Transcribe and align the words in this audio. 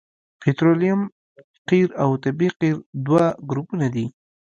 پطرولیم 0.41 1.01
قیر 1.69 1.89
او 2.03 2.11
طبیعي 2.23 2.49
قیر 2.59 2.77
دوه 3.05 3.25
ګروپونه 3.49 3.87
دي 3.93 4.05